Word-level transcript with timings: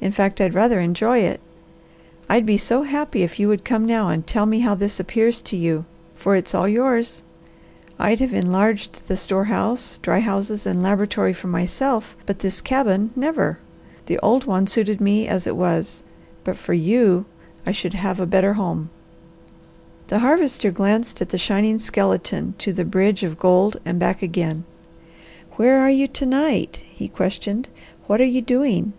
In 0.00 0.12
fact, 0.12 0.40
I'd 0.40 0.54
rather 0.54 0.78
enjoy 0.78 1.18
it. 1.18 1.40
I'd 2.28 2.46
be 2.46 2.56
so 2.56 2.84
happy 2.84 3.24
if 3.24 3.40
you 3.40 3.48
would 3.48 3.64
come 3.64 3.84
now 3.84 4.08
and 4.10 4.24
tell 4.24 4.46
me 4.46 4.60
how 4.60 4.76
this 4.76 5.00
appears 5.00 5.40
to 5.40 5.56
you, 5.56 5.84
for 6.14 6.36
it's 6.36 6.54
all 6.54 6.68
yours. 6.68 7.24
I'd 7.98 8.20
have 8.20 8.32
enlarged 8.32 9.08
the 9.08 9.16
store 9.16 9.42
room, 9.50 9.76
dry 10.02 10.20
houses 10.20 10.66
and 10.66 10.84
laboratory 10.84 11.32
for 11.32 11.48
myself, 11.48 12.14
but 12.26 12.38
this 12.38 12.60
cabin, 12.60 13.10
never! 13.16 13.58
The 14.06 14.20
old 14.20 14.44
one 14.44 14.68
suited 14.68 15.00
me 15.00 15.26
as 15.26 15.48
it 15.48 15.56
was; 15.56 16.04
but 16.44 16.56
for 16.56 16.72
you 16.72 17.24
I 17.66 17.72
should 17.72 17.94
have 17.94 18.20
a 18.20 18.24
better 18.24 18.52
home." 18.52 18.88
The 20.06 20.20
Harvester 20.20 20.70
glanced 20.70 21.18
from 21.18 21.26
the 21.26 21.38
shining 21.38 21.80
skeleton 21.80 22.54
to 22.58 22.72
the 22.72 22.84
bridge 22.84 23.24
of 23.24 23.36
gold 23.40 23.78
and 23.84 23.98
back 23.98 24.22
again. 24.22 24.62
"Where 25.56 25.80
are 25.80 25.90
you 25.90 26.06
to 26.06 26.24
night?" 26.26 26.84
he 26.88 27.08
questioned. 27.08 27.66
"What 28.06 28.20
are 28.20 28.24
you 28.24 28.40
doing? 28.42 28.92